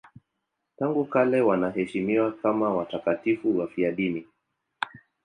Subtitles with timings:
[0.79, 4.27] Tangu kale wanaheshimiwa kama watakatifu wafiadini.